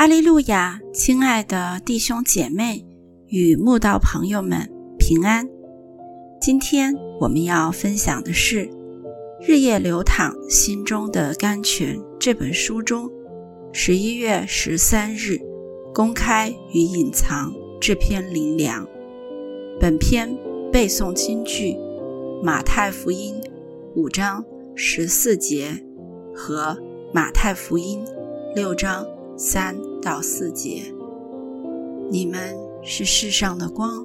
[0.00, 0.80] 哈利路亚！
[0.94, 2.86] 亲爱的弟兄姐妹
[3.26, 4.66] 与慕道朋友们，
[4.98, 5.46] 平安！
[6.40, 8.64] 今天我们要分享的是
[9.42, 13.10] 《日夜流淌心中的甘泉》这本书中
[13.74, 15.38] 十一月十三日
[15.92, 18.88] “公开与隐藏”这篇灵粮。
[19.78, 20.34] 本篇
[20.72, 21.76] 背诵金句：
[22.42, 23.38] 马太福音
[23.94, 24.42] 五章
[24.74, 25.84] 十四节
[26.34, 26.74] 和
[27.12, 28.02] 马太福音
[28.54, 29.06] 六章。
[29.42, 30.94] 三到四节，
[32.10, 34.04] 你们是世上的光，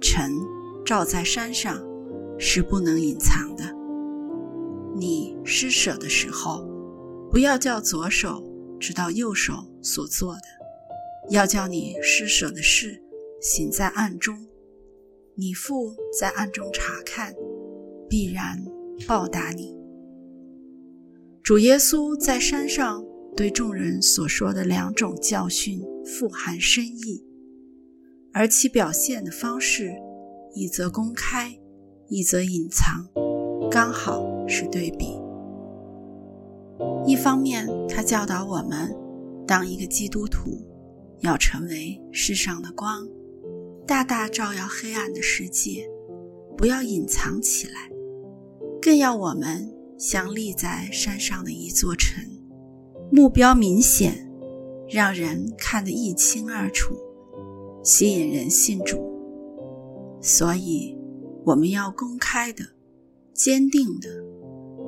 [0.00, 0.32] 晨
[0.84, 1.78] 照在山上，
[2.38, 3.64] 是不能隐藏的。
[4.94, 6.66] 你施舍的时候，
[7.30, 8.42] 不要叫左手
[8.80, 10.42] 知道右手所做的，
[11.30, 13.02] 要叫你施舍的事
[13.40, 14.46] 行在暗中，
[15.34, 17.34] 你父在暗中查看，
[18.08, 18.64] 必然
[19.06, 19.76] 报答你。
[21.42, 23.04] 主耶稣在山上。
[23.36, 27.22] 对众人所说的两种教训富含深意，
[28.32, 29.94] 而其表现的方式，
[30.54, 31.54] 一则公开，
[32.08, 33.06] 一则隐藏，
[33.70, 35.20] 刚好是对比。
[37.06, 38.96] 一方面，他教导我们，
[39.46, 40.58] 当一个基督徒
[41.20, 43.06] 要成为世上的光，
[43.86, 45.86] 大大照耀黑暗的世界，
[46.56, 47.90] 不要隐藏起来，
[48.80, 52.24] 更要我们像立在山上的一座城。
[53.08, 54.28] 目标明显，
[54.88, 56.94] 让人看得一清二楚，
[57.84, 58.98] 吸引人信主。
[60.20, 60.98] 所以，
[61.44, 62.64] 我们要公开的、
[63.32, 64.08] 坚定的、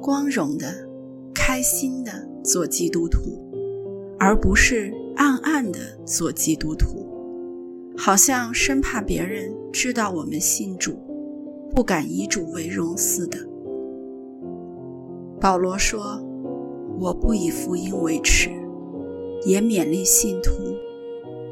[0.02, 0.88] 光荣的、
[1.32, 3.40] 开心的做基督徒，
[4.18, 7.06] 而不是暗暗的做基督徒，
[7.96, 10.98] 好像生怕别人知道我们信主，
[11.72, 13.38] 不敢以主为荣似的。
[15.40, 16.20] 保罗说。
[17.00, 18.50] 我不以福音为耻，
[19.44, 20.52] 也勉励信徒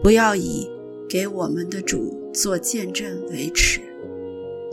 [0.03, 0.69] 不要以
[1.09, 3.81] 给我们的主做见证为耻，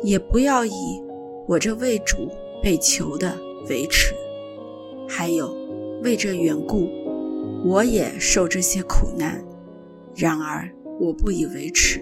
[0.04, 0.72] 也不要以
[1.48, 2.28] 我这为主
[2.62, 3.38] 被囚的
[3.70, 4.16] 为耻。
[5.08, 5.56] 还有
[6.02, 6.90] 为这缘故，
[7.64, 9.46] 我也受这些苦难。
[10.16, 10.68] 然而
[11.00, 12.00] 我不以为耻，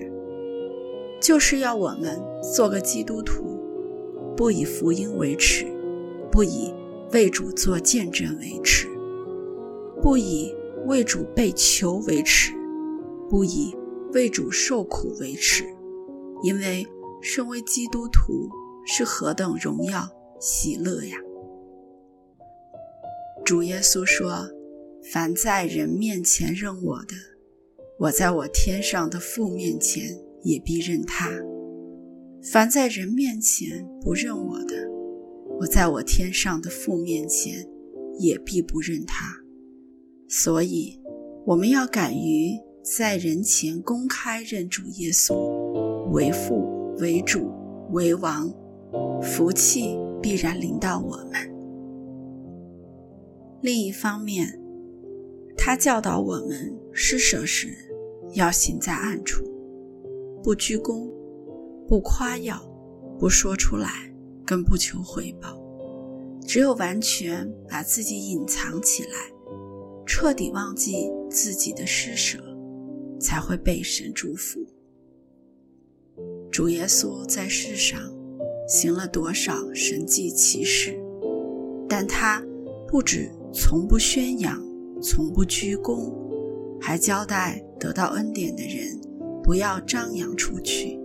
[1.20, 2.22] 就是要我们
[2.56, 3.60] 做个基督徒，
[4.38, 5.66] 不以福音为耻，
[6.32, 6.74] 不以。
[7.14, 8.88] 为主做见证为耻，
[10.02, 10.54] 不以
[10.88, 12.54] 为主被囚为耻，
[13.30, 13.76] 不以
[14.14, 15.66] 为主受苦为耻，
[16.42, 16.88] 因为
[17.22, 18.50] 身为基督徒
[18.86, 21.18] 是何等荣耀喜乐呀！
[23.44, 24.50] 主耶稣说
[25.12, 27.16] ：“凡在人面前认我的，
[28.00, 31.28] 我在我天上的父面前也必认他；
[32.42, 34.90] 凡在人面前不认我的，”
[35.62, 37.54] 我在我天上的父面前，
[38.18, 39.32] 也必不认他。
[40.28, 41.00] 所以，
[41.46, 45.36] 我们要敢于在人前公开认主耶稣
[46.10, 47.52] 为父、为主、
[47.92, 48.52] 为王，
[49.22, 51.34] 福气必然临到我们。
[53.62, 54.60] 另一方面，
[55.56, 57.68] 他教导我们施舍时
[58.34, 59.44] 要行在暗处，
[60.42, 61.08] 不鞠躬，
[61.88, 62.60] 不夸耀，
[63.20, 64.11] 不说出来。
[64.46, 65.58] 更不求回报，
[66.46, 69.10] 只有完全把自己隐藏起来，
[70.06, 72.38] 彻底忘记自己的施舍，
[73.20, 74.60] 才会被神祝福。
[76.52, 78.00] 主耶稣在世上
[78.68, 81.00] 行了多少神迹奇事，
[81.88, 82.44] 但他
[82.88, 84.62] 不止从不宣扬，
[85.02, 86.14] 从不居功，
[86.82, 89.00] 还交代得到恩典的人
[89.42, 91.00] 不要张扬出去。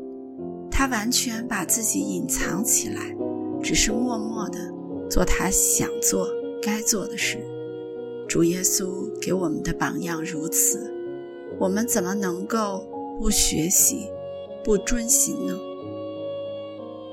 [0.69, 3.17] 他完全把自己隐藏起来。
[3.67, 4.61] 只是默默的
[5.11, 6.29] 做他想做、
[6.63, 7.45] 该做的事。
[8.29, 10.89] 主耶稣给我们的榜样如此，
[11.59, 12.87] 我们怎么能够
[13.19, 14.09] 不学习、
[14.63, 15.59] 不遵行呢？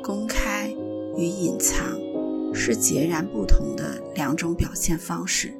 [0.03, 0.71] 公开
[1.17, 1.99] 与隐藏
[2.53, 5.51] 是截然不同的两种表现方式。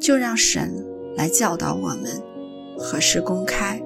[0.00, 0.82] 就让神
[1.14, 2.22] 来教导我们
[2.78, 3.82] 何时公开，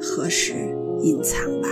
[0.00, 0.54] 何时
[1.02, 1.68] 隐藏吧。